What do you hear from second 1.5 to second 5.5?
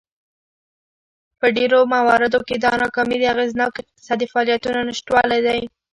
ډېرو مواردو کې دا ناکامي د اغېزناکو اقتصادي فعالیتونو نشتوالی